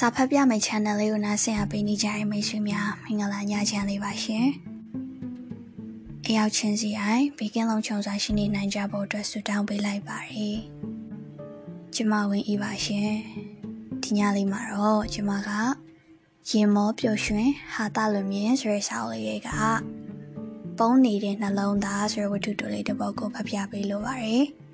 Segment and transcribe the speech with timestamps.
[0.00, 4.46] စာဖတ်ပြမယ့် channel လေးကိုနားဆင်အားပေးနေကြတဲ့မိတ်ဆွေများမင်္ဂလာညချမ်းလေးပါရှင်။
[6.26, 10.58] အရောက်ချင်းစီအိုင်ဘေကင်းလုံးချုံစွာရှိနေနိုင်ကြဖို့အတွက်ဆုတောင်းပေးလိုက်ပါတယ်။
[11.94, 13.10] ကျမဝင်ဤပါရှင်။
[14.02, 15.50] ဒီညလေးမှာတော့ကျမက
[16.50, 19.48] ရင်မောပျော်ရွှင်ဟာတာလွန်မြင်ဆိုတဲ့စာအုပ်လေးက
[20.78, 24.44] ပုံနေတဲ့နှလုံးသားဆိုတဲ့ဝတ္ထုတိုလေးတစ်ပုဒ်ကိုဖတ်ပြပေးလိုပါတယ်။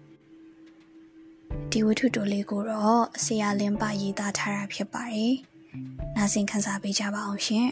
[1.73, 5.35] ဒီဝတ္ထုတိုလေးကိုတော့ဆရာလင်းပရေးသားထားတာဖြစ်ပါတယ်။
[6.17, 7.69] နားဆင်ခန်းစားပေးကြပါအောင်ရှင်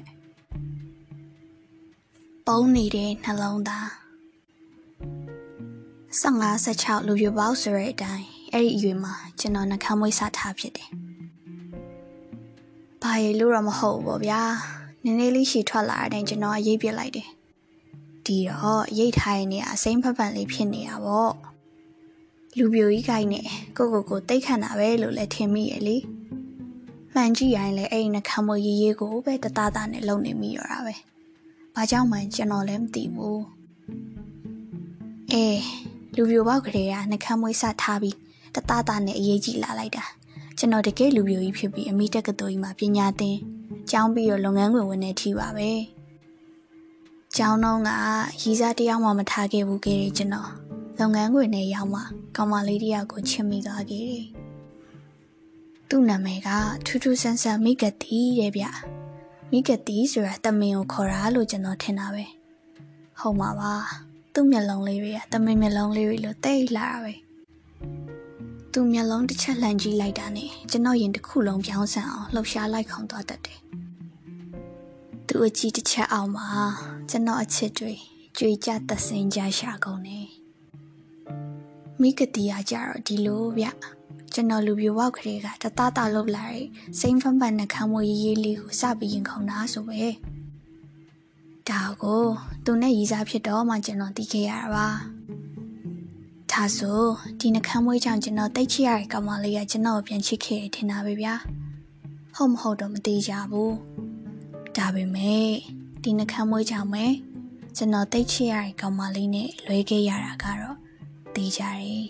[2.46, 3.86] ။ပုံနေတဲ့နှလုံးသား
[6.20, 10.91] 15 16လူပြပေါက်ဆိုတဲ့အတိုင်းအဲ့ဒီအရွယ်မှာကျွန်တော်နှကမ်းမွေးစားထားဖြစ်တယ်။
[13.02, 14.41] ဘာရလို့တော့မဟုတ်ဘူးပေါ့ဗျာ။
[15.05, 17.28] နည်းနည်းလေးရှည်ထွက်လာတဲ့ကျွန်တော်ရိပ်ပြလိုက်တယ်။
[18.27, 21.32] ဒီတော့ရိတ်ထားရနေအစိမ့်ဖက်ဖန်လေးဖြစ်နေတာပေါ့။
[22.59, 23.46] လူပြိုကြီးကိုင်းနဲ့
[23.77, 25.97] ကိုကိုကိုတိတ်ခန့်တာပဲလို့လည်းထင်မိရဲ့လေ
[27.14, 30.94] မှန်ကြည့်ရင်လည်းအဲ့ဒီနှခမ်းမွေးရေးရေးကိုပဲတသားသားနဲ့လုံနေမိရတာပဲ
[31.75, 33.42] ဘာကြောင့်မှကျွန်တော်လည်းမသိဘူး
[35.33, 35.62] အေး
[36.16, 38.16] လူပြိုပေါက်ကလေးကနှခမ်းမွေးစထားပြီး
[38.55, 40.05] တသားသားနဲ့အရေးကြီးလာလိုက်တာ
[40.58, 43.36] ကျွန်တော်တကယ်လူပြိုကြီးဖြစ်ပြီးအမိတက်ကတော်ကြီးမှာပညာသင်
[43.91, 45.70] ကျောင်းပြီးတော့လုပ်ငန်းခွင်ဝင်နေထီပါပဲ
[47.36, 47.88] ကျောင်းတော့က
[48.41, 50.69] ရီးစားတယောက်မှမထားခဲ့ဘူးခဲ့တယ်ကျွန်တော်
[51.01, 52.03] လုပ်ငန်းခွင်ထဲရောက်မှ
[52.37, 54.27] ကောင်မလေးတယောက်ကိုချစ်မိသွားခဲ့တယ်။
[55.89, 56.48] သူ့နာမည်က
[56.87, 58.67] ထူးထူးဆန်းဆန်းမိဂတိတဲ့ဗျ။
[59.51, 62.25] မိဂတိဆိုတာတမင်ကိုခေါ်တာလို့ကျွန်တော်ထင်တာပဲ။
[63.21, 63.75] ဟုတ်မှာပါ။
[64.34, 67.15] သူ့မျက်လုံးလေးတွေကတမင်မျက်လုံးလေးတွေလိုတိတ်လာတာပဲ။
[68.73, 73.59] သူ့မျက်လုံးတစ်ချက်လှန်ကြည့်လိုက်တာနဲ့ကျွန်တော်ရင်တစ်ခုလုံးပြောင်းဆန်အောင်လှုပ်ရှားလိုက်ခေါင်သွားတတ်တယ်။
[75.27, 76.48] သူ့အကြည့်တစ်ချက်အောင်မှာ
[77.11, 77.95] ကျွန်တော်အချစ်တွေ
[78.39, 80.28] ကြွေကြသက်စင်ကြရှာကုန်တယ်။
[82.03, 83.67] မိကတိရကြတော့ဒီလိုဗျ
[84.33, 86.67] ကျွန်တော်လူပြိုဝေါက်ကလေးကတသားသားလုပ်လာတဲ့
[86.98, 90.03] စိမ့်ဖန်ပန်နှခမ်းမွေးရေးရေးလေးကိုစပြီးရင်ခုန်တာဆိုပဲ
[91.69, 92.22] ဒါကို
[92.65, 94.89] သူနဲ့ရီစားဖြစ်တော့မှကျွန်တော်သိခဲ့ရတာပါ
[96.50, 97.00] ဒါဆို
[97.41, 101.34] ဒီနှခမ်းမွေးကြောင့်ကျွန်တော်တိတ်ချရတဲ့ကောင်မလေးကကျွန်တော်ပြန်ချစ်ခဲ့တယ်ထင်တာပဲဗျာ
[102.37, 103.75] ဟုတ်မဟုတ်တော့မသိကြဘူး
[104.77, 105.49] ဒါပေမဲ့
[106.03, 107.05] ဒီနှခမ်းမွေးကြောင့်ပဲ
[107.77, 110.90] ကျွန်တော်တိတ်ချရတဲ့ကောင်မလေးနဲ့လွဲခဲ့ရတာကတော့
[111.41, 112.05] သေးကြတယ်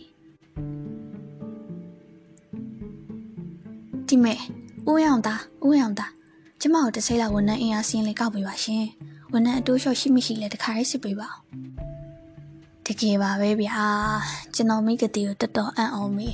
[4.09, 4.41] ဒီမဲ့
[4.89, 6.13] ဦးရောင်သားဦးရောင်သား
[6.61, 8.85] ကျမတို့တစ်စိလောက်ဝန်ထမ်းအင်အားစင်းလေးကောက်ပေးပါရှင်
[9.33, 11.29] ဝန်ထမ်းအတိုးလျှော့ရှိမရှိလဲတခါရေးစစ်ပေးပါ
[12.87, 13.79] တကယ်ပါပဲဗျာ
[14.55, 16.29] ကျွန်တော်မိကတိကိုတော်တော်အံ့ဩမိ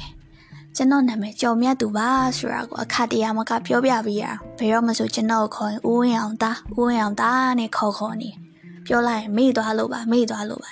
[0.77, 4.25] ကျွန်တော်နာမည်ကျော်မြတ်သူပါဆိုတာကိုအခါတရမကပြောပြပေးရ
[4.59, 8.31] ဘယ်တော့မှဆိုကျွန်တော်ကိုခေါ်ရင်ဦးဝင်အောင်သားဦးဝင်အောင်သားနဲ့ခေါ်ခေါ်နေ
[8.87, 10.71] ပြောလိုက်ရင်မေ့သွားလို့ပါမေ့သွားလို့ပါ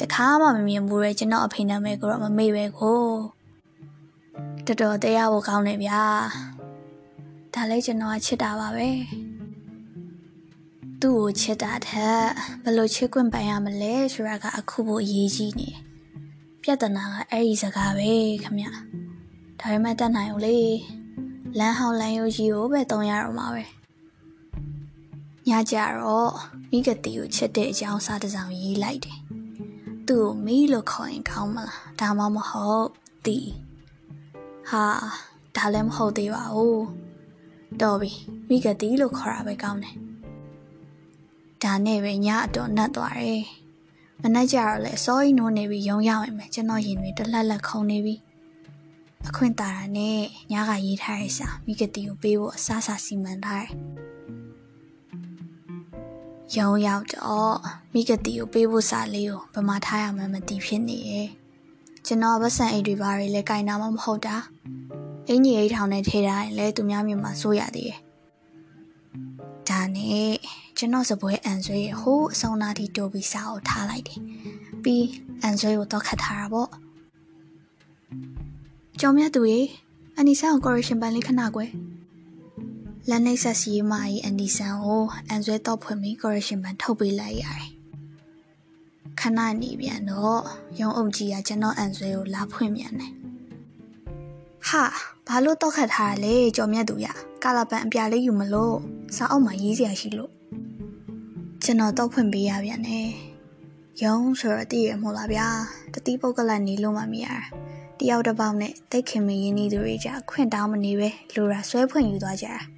[0.00, 3.00] တခါမှမမြင်ဘူးလေကျွန်တော်အဖေနာမည်ကိုတော့မမေ့ပဲကို
[4.66, 6.02] တော်တော်တရားဖို့ကောင်းနေဗျာ
[7.54, 8.88] ဒါလည်းကျွန်တော်ချစ်တာပါပဲ
[11.00, 12.24] သူ့ကိုချစ်တာထက်
[12.62, 15.70] ဘယ်လိုချစ်ခွင့်ပိုင်ရမလဲဆိုတာကအခုဖို့အရေးကြီးနေ
[16.62, 18.12] ပြဿနာကအဲ့ဒီစကားပဲ
[18.44, 20.58] ခမဒါပေမဲ့တတ်နိုင် ਉ လေ
[21.58, 23.64] လမ်းဟောင်းလမ်းရိုးကြီးကိုပဲတုံရတော့မှာပဲ
[25.48, 26.32] ညကြတော့
[26.70, 29.18] မိကတိကိုချစ်တဲ့အကြောင်းစာတစ်စောင်ရေးလိုက်တယ်
[30.08, 32.88] သူ့ကိုမီးလို့ခေါ်ရင်ကောင်းမလားဒါမှမဟုတ်
[33.26, 33.38] တီ
[34.70, 34.84] ဟာ
[35.56, 36.82] ဒါလည်းမဟုတ်သေးပါဘူး
[37.80, 38.10] တော်ပြီ
[38.48, 39.96] မိကတိလို့ခေါ်တာပဲကောင်းတယ်
[41.62, 43.44] ဒါနဲ့ပဲညအတော်နှက်သွားတယ်
[44.22, 48.14] မနှက်ကြတော့လေစောကြီးနိုးနေပြီးရုံရဝင်မယ်ကျွန်တော်ရင်တွေတလက်လက်ခုံနေပြီ
[49.28, 50.18] အခွင့်တာတာနဲ့
[50.52, 53.72] ညကရေးထားတဲ့စာမိကတိကိုပေးဖို့အစားစာစီမံထားတယ်
[56.56, 57.56] ရုံရောက်တော့
[57.92, 61.28] မိကတိကိုပေးဖို့စာလေးကိုဗမာထားရမှမသိဖြစ်နေရဲ့
[62.06, 64.36] ကျွန်တော်ဗဆန်အိတ်တွေဘာတွေလဲကင်တာမှမဟုတ်တာ
[65.28, 68.00] အင်ကြီးအိတ်ထောင်နဲ့ထဲထားရင်လဲသူများမြင်မှာစိုးရသေးရဲ့
[69.68, 70.32] ဒါနဲ့
[70.78, 74.20] ကျွန်တော်စပွဲအန်ဆွဲဟိုးအဆုံးနာတီတိုးပြီးစာကိုထားလိုက်တယ်
[74.82, 75.06] ပြီး
[75.42, 76.70] အန်ဆွဲကိုတော့ခတ်ထားတာပေါ့
[79.00, 79.60] ကြောင်မြတ်သူရေ
[80.18, 81.70] အနီဆန်ကိုကော်ရရှင်ပန်လေးခဏကွယ်
[83.10, 87.70] လက်နှိပ်ဆက်စီမကြီးအန်ဒီဆန်ကိုအန်ဆွဲတော့ဖွင့်ပြီး correction ပန်ထုတ်ပေးလိုက်ရတယ်။
[89.20, 90.42] ခဏနေပြန်တော့
[90.80, 93.12] ရုံအုပ်ကြီးကကျွန်တော်အန်ဆွဲကိုလာဖွင့်ပြန်တယ်။
[94.68, 94.84] ဟာ
[95.26, 97.08] ဘာလို့တော့ခတ်ထားရလဲကြော်မြတ်သူရ
[97.44, 98.76] ကာလာပန်အပြာလေးယူမလို့
[99.16, 100.32] စာအုပ်မှာရေးစရာရှိလို့
[101.64, 103.08] ကျွန်တော်တော့ဖွင့်ပေးရပြန်တယ်။
[104.02, 105.48] ရုံဆိုတော့တည်ရမို့လားဗျာ
[105.94, 107.38] တတိပုတ်ကလတ်နေလို့မှမရတာ။
[107.98, 112.62] တယောက်တစ်ပေါက်နဲ့တိတ်ခင်မင်းရင်းနှီးသူတွေကြခွင့်တောင်းမနေပဲလိုရာဆွဲဖွင့်ယူသွားကြတာ။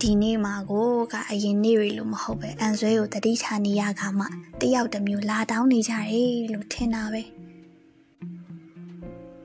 [0.00, 4.26] ဒီနေ့မှာကိုကအရင်နေ့တွေလို့မဟုတ်ပဲအန်ဆွဲကိုတတိထားနေရခါမှ
[4.60, 7.22] တယောက်တစ်မျိုးလာတောင်းနေကြတယ်လို့ထင်တာပဲ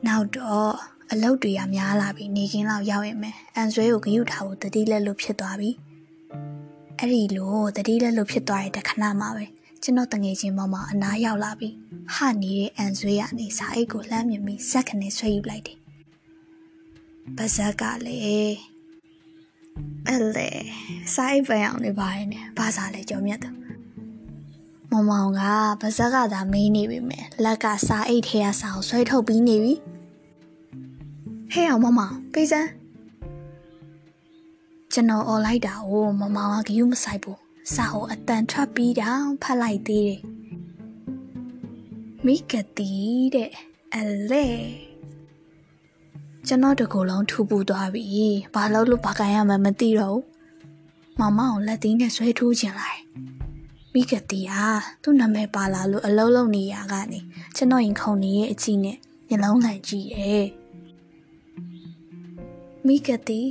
[0.07, 0.73] နောက်တော့
[1.11, 5.71] အလုတ်တွေကများလာပြီးနေကင်းလောက်ရောက်ရင်မယ်အန်ဆွဲကိုဂယုထားဖို့တတိလက်လို့ဖြစ်သွားပြီ
[6.99, 9.45] အဲ့ဒီလိုတတိလက်လို့ဖြစ်သွားတဲ့တခဏမှာပဲ
[9.83, 11.73] ကျွန်တော်တငယ်ချင်းမောင်မောင်အနားရောက်လာပြီး
[12.15, 15.77] ဟာနေတဲ့အန်ဆွဲကနေစာအိတ်ကိုလှမ်းမြင်ပြီးဇက်ခနဲ့ဆွဲယူလိုက်တယ်
[17.37, 18.72] ပါဇက်ကလည်း
[20.07, 20.49] အဲ့လေ
[21.13, 23.53] စာအိတ်ပန်အောင်နေပါရဲ့နဲ့ဘာသာလဲကြော်မြတ်တယ်
[24.91, 25.41] မောင်မောင်က
[25.81, 29.73] ပါဇက်ကသာမေးနေပြီမယ်လက်ကစာအိတ်ထဲကစာကိုဆွဲထုတ်ပြီးနေပြီ
[31.51, 31.99] ဟဲ့အောင်မမ
[32.33, 32.69] ပေးစမ်း
[34.93, 37.39] ကျွန်တော်អော်လိုက်တာကိုမမကဂယုမဆိုင်ဘူး
[37.75, 40.21] စာကိုအတန်ထွက်ပြီးတောင်ဖတ်လိုက်သေးတယ်
[42.25, 42.91] မိကတိ
[43.35, 43.51] တဲ့
[43.95, 43.97] အ
[44.29, 44.45] လဲ
[46.47, 50.19] ကျွန်တော်တကူလုံးထူပူသွားပြီဘာလို့လို့ဘာကန်ရမှမသိတော့
[51.19, 53.01] မမကိုလက်သေးနဲ့ဆွဲထိုးခြင်းလိုက်
[53.93, 54.67] မိကတိဟာ
[55.01, 57.19] သူ့နာမည်ပါလာလို့အလုံးလုံးနေရကနေ
[57.55, 58.97] ကျွန်တော်ရင်ခုန်နေရဲ့အကြည့်နဲ့
[59.27, 60.45] မျက်လုံးလှန်ကြည့်ရဲ့
[62.85, 63.41] မိကတိ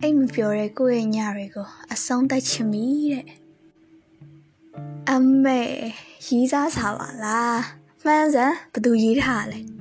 [0.00, 3.26] အိတ်မပြောတဲ့ကိုယ့်ရဲ့ညတွေကိုအဆုံးတိုက်ချင်ပြီတဲ့
[5.10, 5.60] အမေ
[6.26, 7.60] ရီးစားစားပါလား
[8.04, 9.75] မှန်းစမ်းဘသူရေးထားလဲ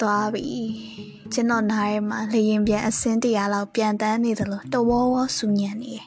[0.00, 0.48] သွားပြီ
[1.32, 6.06] ကျွန်တော်နားရဲမှာလျင်ပြန်အစင်းတရားလောက်ပြန်တန်းနေသလိုတဝေါဝေါဆူညံနေတယ်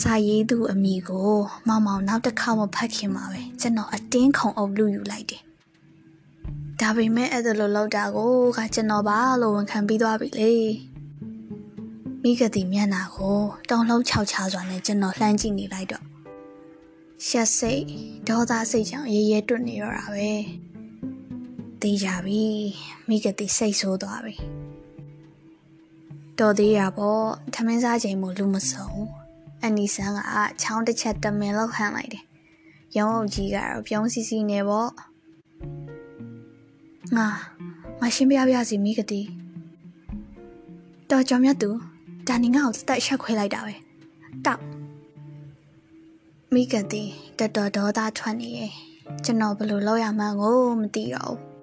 [0.00, 1.32] စာရေးသူအမိကို
[1.66, 5.42] မောင်မောင်နောက်တစ်ခါမဖတ်ခင်မှာပဲကျွန်တော်အတင်းခုံအုပ်လူယူလိုက်တယ်
[6.80, 10.52] ဒါပေမဲ့အဲ့ဒါလိုလောက်တာကိုကကျွန်တော်ပါလို့ဝန်ခံပြီးသွားပြီလေ
[12.22, 13.38] မိကတိမျက်နှာကို
[13.70, 16.04] တောင်လုံးခြောက်ချစွာနဲ့ကျွန်တော်လှမ်းကြည့်နေလိုက်တော့
[17.26, 17.82] ရှက်စိတ်
[18.28, 20.30] ဒေါသစိတ်ကြောင့်ရေရဲတွတ်နေရတာပဲ
[21.82, 22.44] တေးကြပြီ
[23.08, 24.34] မိကတိစိတ်ဆိုးသွားပြီ
[26.38, 28.88] တော်သေးရပေါ့ထမင်းစားချိန်မို့လူမစုံ
[29.64, 30.20] အနီဆန်းက
[30.62, 32.24] ချောင်းတစ်ချက်တမင်လောက်ဟန်လိုက်တယ်
[32.96, 34.90] ရုံးအုပ်ကြီးကတော့ပြုံးစီစီနေပေါ့
[37.16, 37.26] ငါ
[38.00, 39.20] ငါရှင်းပြပြစီမိကတိ
[41.10, 41.70] တော်ကြောင်မြတ်သူ
[42.28, 43.74] ဒါနေငါ့ကိုတက်ရှက်ခွဲလိုက်တာပဲ
[44.46, 44.62] တောက်
[46.54, 47.02] မိကတိ
[47.38, 48.72] တတော်ဒေါသထွက်နေရဲ့
[49.24, 51.57] ကျွန်တော်ဘယ်လိုလုပ်ရမှန်းကိုမသိတော့ဘူး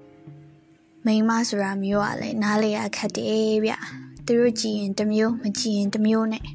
[1.05, 3.73] မိန်းမဆိုတာမျိုးကလည်းနားလေရခက်တယ်ဗျ
[4.25, 6.45] သူတို့ကြည်ရင်တစ်မျိုးမကြည်ရင်တစ်မျိုးနဲ့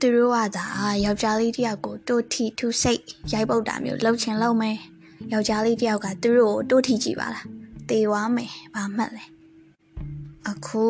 [0.00, 0.66] သူတို့ကသာ
[1.04, 3.02] ယောက်ျားလေးတယောက်ကိုတိုးထီထူစိတ်
[3.32, 4.78] ရိုက်ပုတ်တာမျိုးလှုပ်ချင်လှုပ်မယ်
[5.32, 7.46] ယောက်ျားလေးတယောက်ကသူတို့ကိုတိုးထီကြည့်ပါလား
[7.90, 9.24] တေဝါမယ်ဘာမှတ်လဲ
[10.48, 10.84] အခု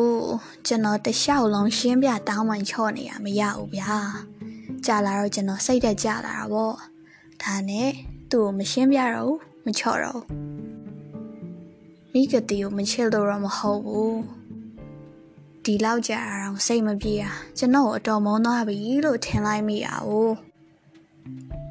[0.67, 3.95] ကျွန်တော်တလျှောက်လုံးရှင်းပြတောင်းပန်ချော့နေရမရဘူးဗျာ
[4.85, 6.75] ကြာလာတော့ကျွန်တော်စိတ်သက်ကြလာတာပေါ့
[7.43, 7.89] ဒါနဲ့
[8.31, 10.21] သူ့ကိုမရှင်းပြတော့ဘူးမချော့တော့
[12.13, 14.19] မိကတိကိုမချစ်လို့တော့မဟုတ်ဘူး
[15.63, 20.33] ဒီလောက်ကြာအောင်စိတ်မပြေတာကျွန်တော်အတော်မုန်းသွားပြီလို့ထင်လိုက်မိရအောင်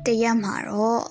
[0.05, 1.03] တရက်မှာတော့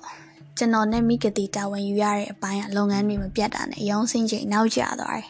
[0.58, 5.28] ကျွန်တော်နဲ့မိကတိတာဝန်ယူရတဲ့အပိုင်းကလုပ်ငန်းတွေမပြတ်တာနဲ့ရောင်းစင်းချိန်နောက်ကျသွားတယ်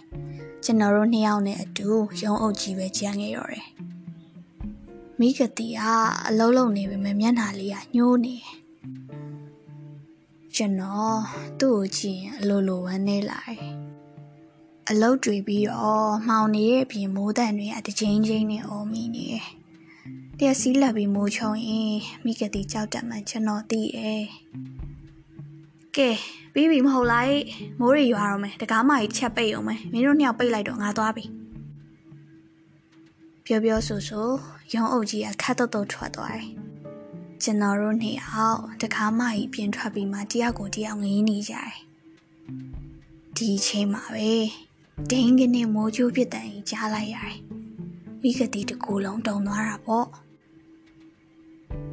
[0.64, 1.90] ကျွန်တော်တို့နှစ်ယောက်နဲ့အတူ
[2.24, 3.66] ရုံးအုပ်ကြီးပဲကြံခဲ့ရတယ်
[5.20, 5.80] မိကတိက
[6.28, 8.36] အလုံးလုံးနေပေမဲ့မျက်နှာလေးကညှိုးနေ
[10.56, 11.20] ကျွန်တော်
[11.60, 13.89] သူ့ကိုကြည့်ရင်အလိုလိုဝမ်းနေလာတယ်
[14.92, 19.46] အလုတ်တွေပြီးတော့မှောင်နေရဲ့အပြင်မိုးတန်တွေကတချင်းချင်းနဲ့အော်မိနေတယ်။
[20.38, 21.92] တရက်စီးလက်ပြီးမိုးချုံရင်
[22.26, 24.24] မိကတိကြောက်တက်မှကျွန်တော်သိတယ်။
[25.96, 26.10] ကဲ
[26.54, 27.26] ပြီးပြီမဟုတ်လား
[27.80, 31.26] မိုးတွေရွာတော့မယ်တကားမကြီးချက်ပိတ်အောင်မယ်မင်းတို့နှစ်ယောက်ပိတ်လိုက်တော့ငါသွားပြီ။
[33.46, 34.28] ပြောပြောဆိုဆို
[34.74, 36.50] ရုံးအုပ်ကြီးကခတ်တော့တော့ထွက်သွားတယ်။
[37.44, 41.74] ကျွန်တော်တို့နှစ်ယောက်တကားမကြီးပြင်ထွက်ပြီးမှတယောက်ကိုတယောက်ငင်းနေကြတယ်။
[43.36, 44.32] ဒီအချိန်မှာပဲ
[45.08, 47.38] ဒိန်းကနေမိုးချိုးပြစ်တန်ကြီးကြားလိုက်ရတယ်။
[48.22, 50.06] မိကတိတကူလုံးတုံသွားတာပေါ့။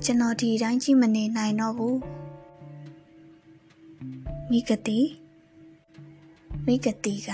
[0.05, 1.97] ကျွန်တော်ဒီတိုင်းကြည့်မနေနိုင်တော့ဘူး။
[4.51, 5.01] မိကတိ
[6.67, 7.31] မိကတိက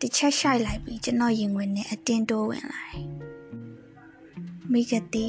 [0.00, 3.06] တစ်ချက်ရှိုက်လိုက်ပြီးကျွန်တော်ရင်ဝင်နဲ့အတင်းတိုးဝင်လာတယ်။
[4.72, 5.28] မိကတိ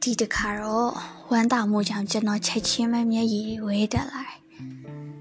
[0.00, 0.90] ဒီတခါတော့
[1.30, 4.33] ဝမ်းသာမှုကြောင့်ကျွန်တော်ချက်ချင်းပဲမျက်ရည်ဝဲတက်လာတယ်။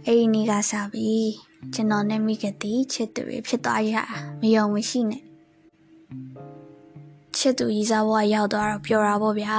[0.06, 1.32] အဲ့ဒီနေ့ကစပြီး
[1.74, 3.94] ကျွန်တော်နဲ့မိကတိချစ်သူတွေဖြစ်သွားရ
[4.42, 5.24] မယုံမရှိနဲ့
[7.38, 9.58] ချစ်သူရီစားဘဝရောက်သွားတော့ပျော်တာပေါ့ဗျာ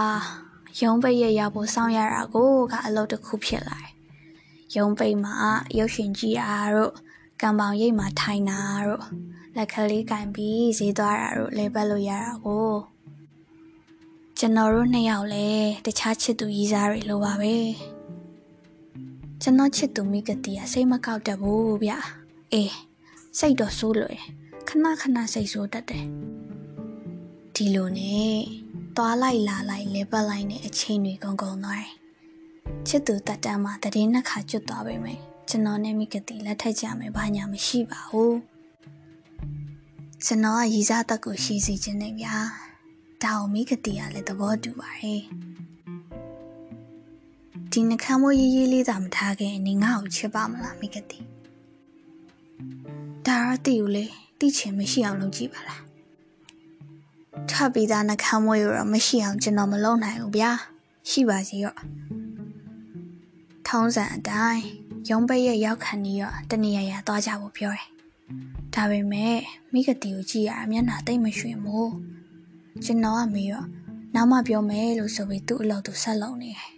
[0.81, 3.93] ရုံးပိတ်ရရောက်ဖို့စောင့်ရတာကိုကအလုပ်တစ်ခုဖြစ်လာတယ်
[4.77, 5.37] ရုံးပိတ်မှာ
[5.79, 6.93] ရုပ်ရှင်ကြည့်တာတို့
[7.41, 9.05] ကံပေါင်ရိပ်မှာထိုင်တာတို့
[9.57, 12.69] လက်ကလေးကင်ပြီးဈေးသွားတာတို့လဲပတ်လို့ရတာကို
[14.39, 17.55] ကျွန်တော်တို့နှစ်ယောက်လည်းတခြားချစ်သူရီစားတွေလိုပါပဲ
[19.47, 21.93] ကျွန်တော်ချစ်သူမိကတိကစိတ်မကောက်တတ်ဘူးဗျ
[22.53, 22.75] အေး
[23.39, 24.21] စိတ်တော့ဆိုးလွယ်
[24.69, 26.07] ခဏခဏစိတ်ဆိုးတတ်တယ်
[27.55, 28.37] ဒီလိုနဲ့
[28.97, 31.93] သွားလိုက်လာလိုက်လဲပတ်လိုက်နဲ့အချိန်တွေကုန်ကုန်သွားတယ်
[32.89, 38.37] ချစ်သူတက်တန်းမှာတည်င်းနှစ်ခါကျွတ်သွားပြီမယ်ကျွန်တော်နဲ့မိကတိလက်ထက်ကြမယ်ဘာညာမရှိပါဘူး
[40.25, 42.37] ကျွန်တော်ကရည်စားတက်ကိုရှိစီခြင်းနဲ့ဗျာ
[43.23, 45.23] ဒါအောင်မိကတိကလည်းသဘောတူပါတယ်
[47.77, 51.19] ဒီနှခမ်းမိုးရေးရေးလေးသာမထားခင်နေငါ့ကိုချစ်ပါမလားမိကတိ
[53.27, 54.05] ဒါရတိကိုလေ
[54.39, 55.83] တိချင်မရှိအောင်လုပ်ကြည့်ပါလား
[57.51, 60.51] ထပ်ပြီးသားနှခမ်းမိုးရောမရှိအောင်ကျွန်တော်မလုပ်နိုင်ဘူးဗျာ
[61.11, 61.77] ရှိပါစီရော
[63.67, 64.63] ထုံးစံအတိုင်း
[65.11, 67.89] ရုံးပိတ်ရဲ့ရောက်ခံနေရောတနေရရသွားကြဖို့ပြောတယ်
[68.75, 69.37] ဒါပေမဲ့
[69.73, 71.93] မိကတိကိုကြည့်ရမျက်နှာတိတ်မရွှင်ဘူး
[72.85, 73.65] ကျွန်တော်ကမေးရော
[74.15, 76.74] နောက်မှပြောမယ်လို့ဆိုပြီးသူ့အလုပ်သူဆက်လုပ်နေတယ်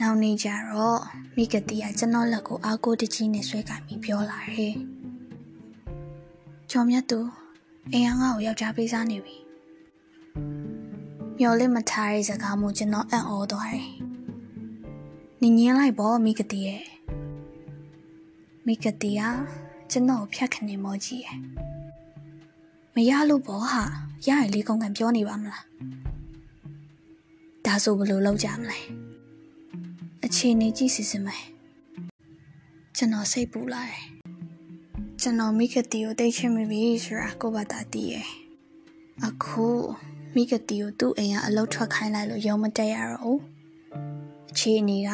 [0.00, 1.00] နောက်နေ့ကျတော့
[1.36, 4.74] မိကတိကကျွန်တော်လက်ကိုအားကိုးတကြီးနဲ့ဆွဲကင်ပြီးပြောလာတယ်
[6.70, 7.20] ကျော်မြတ်သူ
[7.92, 9.36] အိမ်ကငါ့ကိုယောက်ျားပေးစားနေပြီ
[11.38, 13.88] မျော်လင့်မထားတဲ့စကားမျိုးကျွန်တော်အံ့ဩသွားတယ်။
[15.42, 16.84] နင်ညင်းလိုက်ပေါ့မိကတိရဲ့
[18.66, 19.22] မိကတိက
[19.90, 21.38] ကျွန်တော်ဖြတ်ခနေမောကြီးရဲ့
[22.94, 23.82] မရလို့ပေါ့ဟာ
[24.26, 25.64] ရရင်လေးကုန်ကန်ပြောနေပါမလား
[27.64, 28.78] ဒါဆိုဘယ်လိုလုပ်ကြမလဲ
[30.28, 31.42] အခြေအနေကြည့်စီစမယ်
[32.96, 34.04] ကျွန်တော်စိတ်ပူလာတယ်
[35.20, 38.28] ကျွန်တော်မိကတိကိုတိတ်ချင်မိပြီဆိုတာကိုဘာသာတည်ရဲ့
[39.26, 39.66] အခု
[40.34, 43.40] မိကတိကိုသူ့အိမ်ကအလုပ်ထွက်ခိုင်းလိုက်လို့ရုံမတက်ရတော့ဘူး
[44.50, 45.10] အခြေအနေက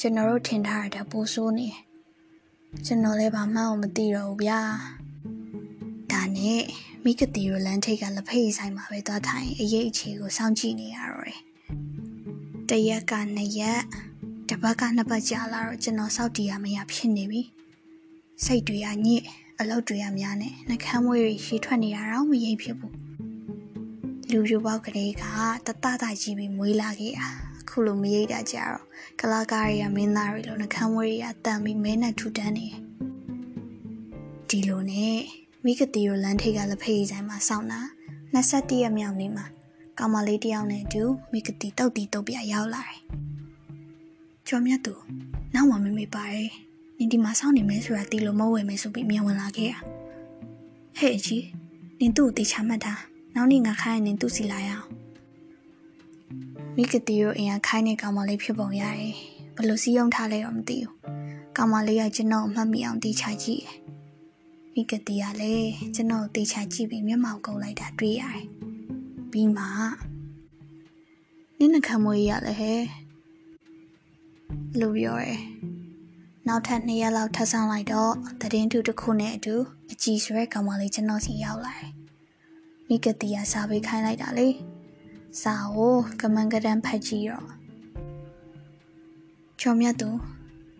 [0.00, 1.68] ကျွန်တော်တို့ထင်ထားတာပိုဆိုးနေ
[2.86, 4.60] ကျွန်တော်လည်းဘာမှမသိတော့ဘူးဗျာ
[6.12, 6.62] ဒါနဲ့
[7.04, 11.40] မိကတိကိုလမ်းထိပ်ကလက်ဖိတ်ဆိုင်မှာပဲသွားထိုင်အရေးအခြေကိုစောင့်ကြည့်နေရတော့တယ်
[12.68, 13.82] တရက်ကနှစ်ရက်
[14.58, 17.42] တပတ်ကနှစ်ပတ်ကြာလာတော့ကျွန်တော်စောက်တီးရမရဖြစ်နေပြီ
[18.44, 19.22] စိတ်တွေကညစ်
[19.60, 22.94] အလုပ်တွေကများနဲ့နှကမ်းမွေးတွေရှည်ထွက်နေရတော့မရိပ်ဖြစ်ဘူး
[24.30, 25.24] လူပြိုပေါက်ကလေးက
[25.66, 27.28] တတတကြီးပြီးမွေးလာခဲ့တာ
[27.60, 28.80] အခုလိုမရိပ်တာကြတော့
[29.20, 32.68] ကလာကားတွေကမင်းသားတွေလိုနှကမ်းမွေးတွေကတန်ပြီးမဲနဲ့ထူတန်းနေ
[34.48, 35.18] ဒီလိုနဲ့
[35.64, 37.80] မိကတိရောလမ်းထိပ်ကလက်ဖေးဆိုင်မှာစောင့်တာ
[38.34, 39.46] 21ရက်မြောက်နေ့မှာ
[39.98, 43.27] ကောင်မလေးတယောက်နဲ့အတူမိကတိတုတ်တီတုတ်ပြရောက်လာတယ်
[44.48, 44.94] ကျော်မြတ်သူ
[45.54, 46.48] နောက်မှမမေပါရဲ့
[46.98, 49.74] နင်ဒီမှာစောင့်နေမယ်ဆိုတာတီလို့မဟုတ်ဝယ်မယ်ဆိုပြီးမြန်ဝင်လာခဲ့ရ
[50.98, 51.44] ဟဲ့အကြီး
[52.00, 52.92] နင်သူ့ကိုတေချာမှတ်တာ
[53.34, 54.86] နောက်နေ့ငါခိုင်းရင်နင်သူ့စီလာရအောင်
[56.76, 59.14] မိကတီရောအင်အားခိုင်းနေကောင်မလေးဖြစ်ပုံရတယ်
[59.56, 60.94] ဘလို့စီးယုံထားလဲတော့မသိဘူး
[61.56, 63.76] ကောင်မလေးကကျွန်တော်အမှတ်မိအောင်တေချာကြည့်တယ်
[64.74, 68.44] မိကတီကလည်းကျွန်တော်တေချာကြည့်ပြီးမျက်မှောင်ကုပ်လိုက်တာတွေ့ရတယ်
[69.30, 69.64] ပြီးမှ
[71.58, 73.07] နင်းနှခမ်းမွေးရလဲဟဲ့
[74.80, 75.34] လို့ပြောရဲ
[76.48, 79.54] နောက်ထပ်2ရက်လောက်ထပ်ဆောင်လိုက်တော့တည်င်းတူတစ်ခုနဲ့အတူ
[79.92, 81.92] အကြည်ဆွဲကောင်မလေးကျွန်တော်စီရောက်လာတယ်
[82.88, 84.48] မိကတိကစာပေးခိုင်းလိုက်တာလေ
[85.42, 87.46] စာကိုကမန်ကရန်ဖတ်ကြည့်တော့
[89.60, 90.08] ကျော်မြတ်သူ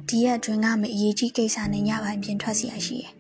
[0.09, 3.13] ဒီရက်အတွင်းကမအရေးကြီးကိစ္စနဲ့ညပိုင်းပြင်ထွက်စီရရှိတယ်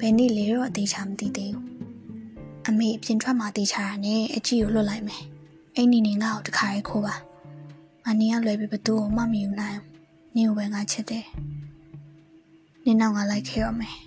[0.00, 1.66] ဘယ်နေ့လဲတော့အသေးချာမသိသေးဘူး
[2.68, 5.22] အမေအပြင်ထွက်မှတေးချတာနဲ့အကြည့်ကိုလွတ်လိုက်မယ်
[5.76, 7.14] အိမ်နေနေငါ့ကိုတခါရဲခိုးပါ
[8.04, 9.80] မနီကလွယ်ပြီးဘသူ့ကိုမမယူနိုင်
[10.34, 11.26] နင်းကိုပဲငါချစ်တယ်
[12.84, 13.98] နင်းတော့ငါလိုက်ခဲ့ရမယ်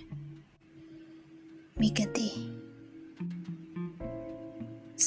[1.80, 2.28] မိကတိ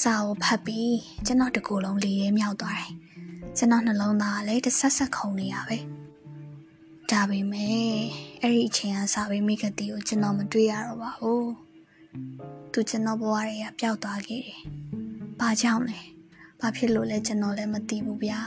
[0.01, 2.93] စာကိုဖတ်ပြီးကျွန်တော်တကူလုံးလေရဲမြောက်သွားတယ်
[3.57, 5.77] ကျွန်တော်နှလုံးသားကလည်းတစ်ဆက်ဆက်ခုန်နေရပဲ
[7.11, 7.93] ဒါပေမဲ့
[8.41, 11.51] အဲ့ဒီအချိန်ကစာပေမိကတိကိုကျွန်တော်မတွေ့ရတော့ပါဘူး
[12.71, 14.61] သူကျွန်တော်ဘဝတွေကပျောက်သွားခဲ့တယ်
[15.39, 15.99] ဘာကြောင့်လဲ
[16.59, 18.41] ဘာဖြစ်လို့လဲကျွန်တော်လည်းမသိဘူးဗျာ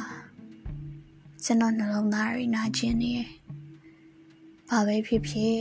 [1.44, 3.28] ကျွန်တော်နှလုံးသားတွေနာကျင်နေတယ်
[4.68, 5.58] ဘာပဲဖြစ်ဖြစ်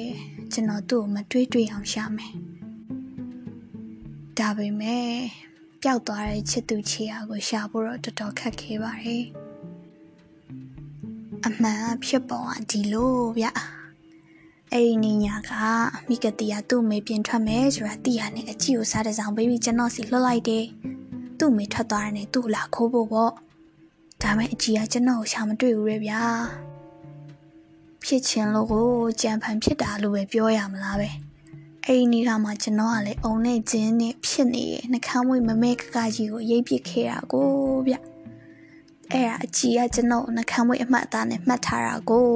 [0.54, 2.36] ကျွန်တော်သူ့ကိုမတွေးတွေ့အောင်ရှာမယ်
[4.38, 5.10] ဒါပေမဲ့
[5.82, 9.24] ပျောက်သွားတဲ့ချစ်သူချေရာကိုရှာဖို့တော့တော်တော်ခက်ခဲပါတယ်
[11.46, 13.46] အမှန်ဖြစ်ပုံကဒီလိုဗျ
[14.72, 15.52] အဲ့ဒီနေညာက
[16.08, 20.66] မိကတိကသူ့မေပြင်ထွက်မယ်ဆိုတာသိရနဲ့အကြည့်ကိုစားတဲ့ဆောင်ပေးပြီးကျွန်တော်စီလွှတ်လိုက်တယ်
[21.40, 23.34] သူ့မေထွက်သွားတယ်နဲ့သူ့လာခိုးဖို့ပေါ့
[24.24, 26.22] ဒါမဲ့အကြည့်ကကျွန်တော်ကိုရှာမတွေ့ဘူးရဲ့ဗျာ
[28.06, 28.88] ဖြစ်ချင်လို့ကို
[29.22, 31.10] ကြံဖန်ဖြစ်တာလို့ပဲပြောရမလားပဲ
[31.86, 37.48] အဲ့ဒီနေ့ကမှကျွန်တော်ကလည်းအုံနဲ့ကျင်းနဲ့ဖြစ်နေတယ်နှကမ်းမွေးမမဲကကကြီးကိုရိပ်ပစ်ခဲ့တာကို
[37.88, 37.96] ဗျ
[39.12, 42.30] အဲ့ဒါအကြည့်ကကျွန်တော်နှကမ်းမွေးအမှတ်အသားနဲ့မှတ်ထားတာကို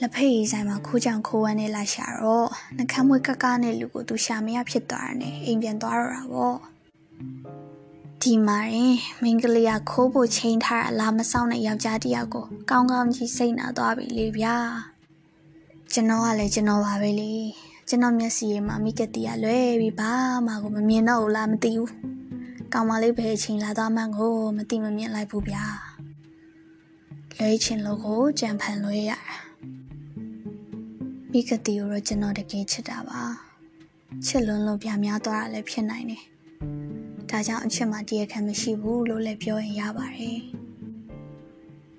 [0.00, 6.56] လက်ဖက်ရည်ဆိုင်မှာခိုးကြောင်ခိုးဝမ်းနဲ့လာရှာတော့နှကမ်းမွေးကကနဲ့လူကိုသူရှာမရဖြစ်သွားတယ်နဲ့အိမ်ပြန်သွားတော့တာပေါ့
[8.24, 14.56] ဒီမှာရင်မင်းကလေးကခိုးဖို့ချိန်ထားတာလာမဆောင်တဲ့ယောက်ျားတယောက်ကိုကောင်းကောင်းကြီးစိတ်နာသွားပြီလေဗျာ
[15.92, 17.32] ကျွန်တော်ကလည်းကျွန်တော်ပါပဲလေ
[17.88, 20.12] ကျွန်တော်မျက်စိရဲ့မှာမိကတိကလွဲပြီးဘာ
[20.46, 21.92] မှကိုမမြင်တော့ဘူးလားမသိဘူး
[22.72, 25.64] ကောင်မလေးပဲအချိန်လာသွားမှန်းကိုမသိမမြင်လိုက်ဘူးဗျာ
[27.38, 29.18] လွဲချင်လို့ကိုကြံဖန်လွဲရတာ
[31.30, 33.22] မိကတိကိုတော့ကျွန်တော်တကယ်ချစ်တာပါ
[34.26, 36.24] ချစ်လွန်းလို့ပြများသွားတာလည်းဖြစ်နိုင်တယ်
[37.36, 40.40] ဒါကြောင့်အချစ်မှာတရားခံမရှိဘူးလို့လည်းပြောရင်ရပါတယ်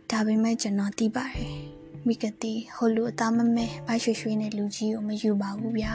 [0.09, 1.55] ဒါပေမဲ့ကျွန်တော်သိပါတယ်
[2.07, 5.93] မိကတိဟိုလူအသားမမဲဘိုက်ရွှေရွှေနဲ့လူကြီးကိုမယူပါဘူးဗျာ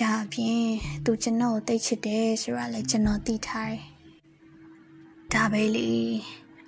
[0.00, 0.64] ဒါအပြင်
[1.04, 3.82] သူကျွန်တော်ကိုတိတ်ချစ်တယ်ဆိုတာလည်းကျွန်တော်သိထားတယ်
[5.32, 5.90] ဒါပဲလေ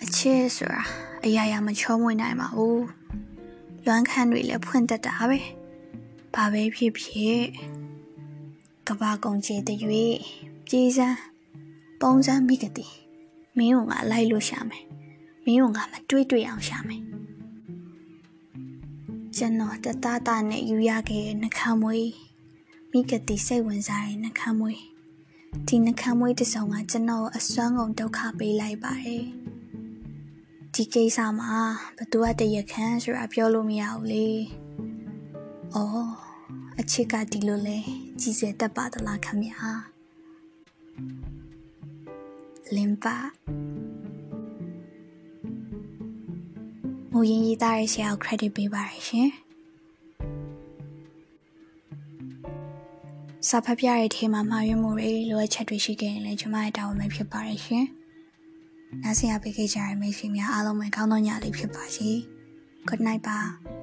[0.03, 0.83] အချစ်ဆိုတာ
[1.25, 2.85] အရာရာမချောမွေ့နိုင်ပါဘူး
[3.87, 5.39] လွမ်းခန်းတွေလည်းဖွင့်တတ်တာပဲ
[6.35, 7.41] ဘာပဲဖြစ်ဖြစ်
[8.87, 9.79] ကဘာကုံချေတဲ့၍
[10.67, 11.30] ပြေးစမ်း
[12.01, 12.87] ပုံစံမိကတိ
[13.59, 14.85] မင်းကငါလိုက်လို့ရှာမယ်
[15.45, 17.03] မင်းကငါမတွေးတွေ့အောင်ရှာမယ်
[19.37, 22.11] ကျွန်တော်တသားသားနဲ့ယူရခဲ့တဲ့နှခမ်းမွေး
[22.93, 24.81] မိကတိစိတ်ဝင်စားတဲ့နှခမ်းမွေး
[25.67, 29.25] ဒီနှခမ်းမွေးတစ်စုံကကျွန်တော်အစွမ်းကုန်ဒုက္ခပေးလိုက်ပါတယ်
[30.75, 31.53] ဒီကိစ္စမှာ
[31.99, 34.29] ဘသူကတရခမ်းဆိုတာပြောလို့မရဘူးလေ။
[35.75, 36.11] အော်
[36.79, 37.79] အချစ်ကဒီလိုလဲ
[38.21, 39.73] ကြီးစဲတတ်ပါသလားခမညာ။
[42.77, 43.17] လင်ပါ
[47.13, 49.29] မူရင်ရေးသားရဆရာကို credit ပေးပါရရှင်။
[53.49, 57.85] စာဖတ်ပြတဲ့ထဲမှာမှာရွေးမှုတွေလိုအပ်ချက်တွေရှိခဲ့ရင်လည်းကျွန်မရဲ့တာဝန်ပဲဖြစ်ပါရရှင်။
[59.03, 62.09] နားဆင်ရပေးခဲ့ကြတဲ့မိတ်ဆွေများအားလုံးပဲကောင်းသောညလေးဖြစ်ပါစေ။
[62.89, 63.39] Good night ပါ။